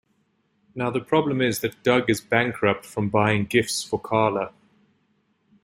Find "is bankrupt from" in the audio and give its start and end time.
2.09-3.09